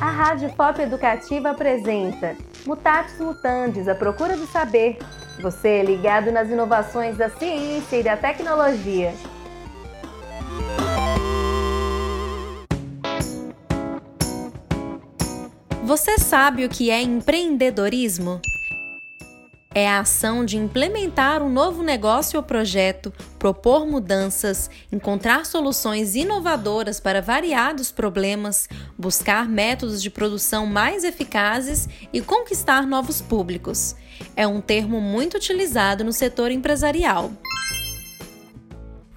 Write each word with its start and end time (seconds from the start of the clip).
A 0.00 0.10
Rádio 0.10 0.50
Pop 0.50 0.80
Educativa 0.80 1.50
apresenta 1.50 2.36
Mutatis 2.66 3.18
Mutandis, 3.18 3.88
a 3.88 3.94
procura 3.94 4.36
do 4.36 4.46
saber. 4.46 4.98
Você 5.42 5.68
é 5.68 5.82
ligado 5.82 6.30
nas 6.30 6.50
inovações 6.50 7.16
da 7.16 7.30
ciência 7.30 7.96
e 7.96 8.02
da 8.02 8.16
tecnologia. 8.16 9.14
Você 15.82 16.18
sabe 16.18 16.64
o 16.64 16.68
que 16.68 16.90
é 16.90 17.02
empreendedorismo? 17.02 18.40
É 19.72 19.88
a 19.88 20.00
ação 20.00 20.44
de 20.44 20.56
implementar 20.56 21.40
um 21.42 21.48
novo 21.48 21.80
negócio 21.80 22.36
ou 22.36 22.42
projeto, 22.42 23.12
propor 23.38 23.86
mudanças, 23.86 24.68
encontrar 24.90 25.46
soluções 25.46 26.16
inovadoras 26.16 26.98
para 26.98 27.22
variados 27.22 27.92
problemas, 27.92 28.68
buscar 28.98 29.48
métodos 29.48 30.02
de 30.02 30.10
produção 30.10 30.66
mais 30.66 31.04
eficazes 31.04 31.88
e 32.12 32.20
conquistar 32.20 32.84
novos 32.84 33.20
públicos. 33.20 33.94
É 34.34 34.44
um 34.44 34.60
termo 34.60 35.00
muito 35.00 35.36
utilizado 35.36 36.02
no 36.02 36.12
setor 36.12 36.50
empresarial. 36.50 37.30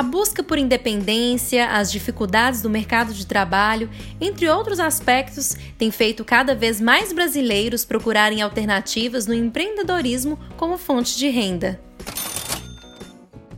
A 0.00 0.02
busca 0.02 0.42
por 0.42 0.56
independência, 0.56 1.66
as 1.72 1.92
dificuldades 1.92 2.62
do 2.62 2.70
mercado 2.70 3.12
de 3.12 3.26
trabalho, 3.26 3.90
entre 4.18 4.48
outros 4.48 4.80
aspectos, 4.80 5.54
tem 5.76 5.90
feito 5.90 6.24
cada 6.24 6.54
vez 6.54 6.80
mais 6.80 7.12
brasileiros 7.12 7.84
procurarem 7.84 8.40
alternativas 8.40 9.26
no 9.26 9.34
empreendedorismo 9.34 10.38
como 10.56 10.78
fonte 10.78 11.18
de 11.18 11.28
renda. 11.28 11.78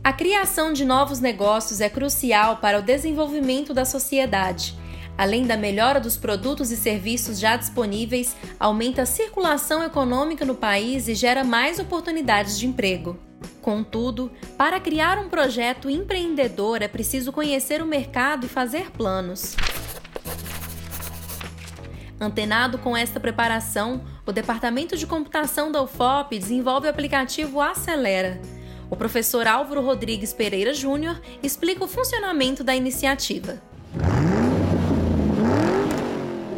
A 0.03 0.11
criação 0.11 0.73
de 0.73 0.83
novos 0.83 1.21
negócios 1.21 1.79
é 1.79 1.87
crucial 1.87 2.57
para 2.57 2.79
o 2.79 2.81
desenvolvimento 2.81 3.73
da 3.73 3.85
sociedade. 3.85 4.75
Além 5.17 5.45
da 5.45 5.55
melhora 5.55 6.01
dos 6.01 6.17
produtos 6.17 6.71
e 6.71 6.75
serviços 6.75 7.39
já 7.39 7.55
disponíveis, 7.55 8.35
aumenta 8.59 9.03
a 9.03 9.05
circulação 9.05 9.81
econômica 9.81 10.43
no 10.43 10.55
país 10.55 11.07
e 11.07 11.15
gera 11.15 11.45
mais 11.45 11.79
oportunidades 11.79 12.59
de 12.59 12.67
emprego. 12.67 13.17
Contudo, 13.63 14.29
para 14.57 14.77
criar 14.77 15.17
um 15.17 15.29
projeto 15.29 15.89
empreendedor 15.89 16.81
é 16.81 16.87
preciso 16.89 17.31
conhecer 17.31 17.81
o 17.81 17.85
mercado 17.85 18.45
e 18.45 18.49
fazer 18.49 18.91
planos. 18.91 19.55
Antenado 22.19 22.77
com 22.77 22.95
esta 22.95 23.21
preparação, 23.21 24.03
o 24.25 24.33
Departamento 24.33 24.97
de 24.97 25.07
Computação 25.07 25.71
da 25.71 25.81
UFOP 25.81 26.37
desenvolve 26.37 26.87
o 26.87 26.89
aplicativo 26.89 27.61
Acelera. 27.61 28.41
O 28.89 28.97
professor 28.97 29.47
Álvaro 29.47 29.81
Rodrigues 29.81 30.33
Pereira 30.33 30.73
Júnior 30.73 31.21
explica 31.41 31.85
o 31.85 31.87
funcionamento 31.87 32.65
da 32.65 32.75
iniciativa. 32.75 33.61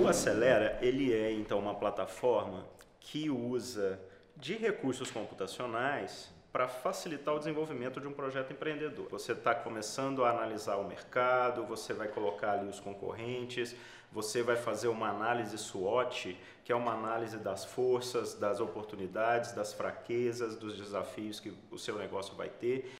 O 0.01 0.07
Acelera 0.07 0.79
ele 0.81 1.13
é 1.13 1.31
então 1.31 1.59
uma 1.59 1.75
plataforma 1.75 2.65
que 2.99 3.29
usa 3.29 3.99
de 4.35 4.55
recursos 4.55 5.11
computacionais 5.11 6.33
para 6.55 6.69
facilitar 6.69 7.35
o 7.35 7.37
desenvolvimento 7.37 7.99
de 7.99 8.07
um 8.07 8.13
projeto 8.13 8.53
empreendedor. 8.53 9.09
Você 9.11 9.33
está 9.33 9.53
começando 9.53 10.23
a 10.23 10.29
analisar 10.29 10.77
o 10.77 10.87
mercado, 10.87 11.65
você 11.65 11.93
vai 11.93 12.07
colocar 12.07 12.51
ali 12.51 12.69
os 12.69 12.79
concorrentes, 12.79 13.75
você 14.09 14.41
vai 14.41 14.55
fazer 14.55 14.87
uma 14.87 15.09
análise 15.09 15.57
SWOT, 15.57 16.37
que 16.63 16.71
é 16.71 16.75
uma 16.75 16.93
análise 16.93 17.35
das 17.39 17.65
forças, 17.65 18.35
das 18.35 18.61
oportunidades, 18.61 19.51
das 19.51 19.73
fraquezas, 19.73 20.55
dos 20.55 20.77
desafios 20.77 21.41
que 21.41 21.53
o 21.69 21.77
seu 21.77 21.97
negócio 21.97 22.33
vai 22.35 22.47
ter. 22.47 22.95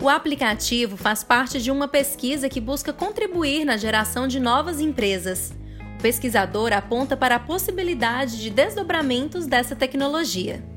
O 0.00 0.08
aplicativo 0.08 0.96
faz 0.96 1.24
parte 1.24 1.60
de 1.60 1.72
uma 1.72 1.88
pesquisa 1.88 2.48
que 2.48 2.60
busca 2.60 2.92
contribuir 2.92 3.64
na 3.64 3.76
geração 3.76 4.28
de 4.28 4.38
novas 4.38 4.78
empresas. 4.78 5.52
O 5.98 6.02
pesquisador 6.02 6.72
aponta 6.72 7.16
para 7.16 7.34
a 7.34 7.40
possibilidade 7.40 8.40
de 8.40 8.48
desdobramentos 8.48 9.44
dessa 9.44 9.74
tecnologia. 9.74 10.75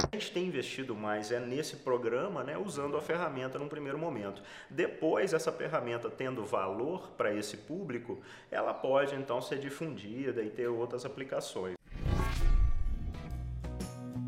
A 0.00 0.16
gente 0.16 0.30
tem 0.30 0.46
investido 0.46 0.94
mais 0.94 1.32
é 1.32 1.40
nesse 1.40 1.76
programa, 1.76 2.44
né, 2.44 2.56
usando 2.56 2.96
a 2.96 3.00
ferramenta 3.00 3.58
num 3.58 3.68
primeiro 3.68 3.98
momento. 3.98 4.42
Depois, 4.70 5.32
essa 5.32 5.50
ferramenta 5.50 6.08
tendo 6.08 6.44
valor 6.44 7.10
para 7.16 7.34
esse 7.34 7.56
público, 7.56 8.18
ela 8.50 8.72
pode 8.72 9.14
então 9.16 9.40
ser 9.42 9.58
difundida 9.58 10.42
e 10.42 10.50
ter 10.50 10.68
outras 10.68 11.04
aplicações. 11.04 11.74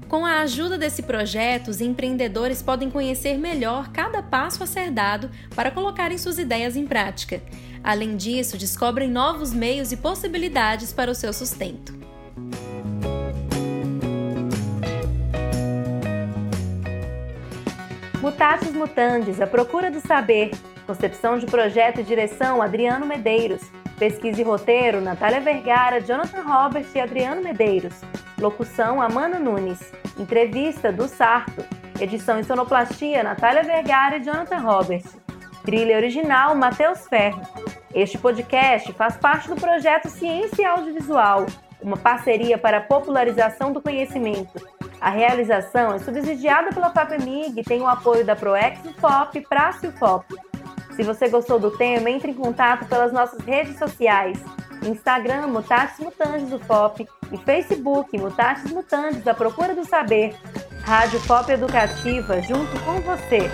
Com 0.08 0.26
a 0.26 0.40
ajuda 0.40 0.76
desse 0.76 1.04
projeto, 1.04 1.68
os 1.68 1.80
empreendedores 1.80 2.60
podem 2.60 2.90
conhecer 2.90 3.38
melhor 3.38 3.92
cada 3.92 4.20
passo 4.20 4.64
a 4.64 4.66
ser 4.66 4.90
dado 4.90 5.30
para 5.54 5.70
colocarem 5.70 6.18
suas 6.18 6.36
ideias 6.36 6.74
em 6.74 6.84
prática. 6.84 7.40
Além 7.82 8.16
disso, 8.16 8.58
descobrem 8.58 9.08
novos 9.08 9.54
meios 9.54 9.92
e 9.92 9.96
possibilidades 9.96 10.92
para 10.92 11.12
o 11.12 11.14
seu 11.14 11.32
sustento. 11.32 11.99
Mutatis 18.20 18.72
Mutandis, 18.72 19.40
A 19.40 19.46
Procura 19.46 19.90
do 19.90 19.98
Saber. 19.98 20.50
Concepção 20.86 21.38
de 21.38 21.46
projeto 21.46 22.00
e 22.00 22.04
direção, 22.04 22.60
Adriano 22.60 23.06
Medeiros. 23.06 23.62
Pesquisa 23.98 24.42
e 24.42 24.44
roteiro, 24.44 25.00
Natália 25.00 25.40
Vergara, 25.40 26.02
Jonathan 26.02 26.42
Robert 26.42 26.84
e 26.94 27.00
Adriano 27.00 27.42
Medeiros. 27.42 27.94
Locução, 28.38 29.00
Amanda 29.00 29.38
Nunes. 29.38 29.92
Entrevista, 30.18 30.92
do 30.92 31.08
Sarto. 31.08 31.64
Edição 31.98 32.38
e 32.38 32.44
sonoplastia, 32.44 33.22
Natália 33.22 33.62
Vergara 33.62 34.18
e 34.18 34.22
Jonathan 34.22 34.58
Robert. 34.58 35.04
Trilha 35.64 35.96
original, 35.96 36.54
Matheus 36.54 37.08
Ferro. 37.08 37.40
Este 37.94 38.18
podcast 38.18 38.92
faz 38.92 39.16
parte 39.16 39.48
do 39.48 39.56
projeto 39.56 40.10
Ciência 40.10 40.68
Audiovisual, 40.70 41.46
uma 41.80 41.96
parceria 41.96 42.58
para 42.58 42.78
a 42.78 42.82
popularização 42.82 43.72
do 43.72 43.80
conhecimento 43.80 44.60
a 45.00 45.08
realização 45.08 45.94
é 45.94 45.98
subsidiada 45.98 46.70
pela 46.70 46.90
FAPEMIG 46.90 47.60
e 47.60 47.64
tem 47.64 47.80
o 47.80 47.86
apoio 47.86 48.24
da 48.24 48.36
Proex 48.36 48.80
FOP, 49.00 49.38
e 49.38 49.92
FOP. 49.92 50.36
Se 50.94 51.02
você 51.02 51.28
gostou 51.28 51.58
do 51.58 51.70
tema, 51.70 52.10
entre 52.10 52.32
em 52.32 52.34
contato 52.34 52.86
pelas 52.86 53.12
nossas 53.12 53.40
redes 53.44 53.78
sociais. 53.78 54.38
Instagram, 54.84 55.46
Mutatis 55.46 55.98
Mutandis, 55.98 56.50
FOP, 56.66 57.08
e 57.32 57.36
Facebook, 57.38 58.18
Mutatis 58.18 58.70
Mutandis, 58.70 59.26
A 59.26 59.34
Procura 59.34 59.74
do 59.74 59.84
Saber. 59.84 60.34
Rádio 60.82 61.20
FOP 61.20 61.52
Educativa, 61.52 62.40
junto 62.42 62.78
com 62.84 63.00
você. 63.00 63.50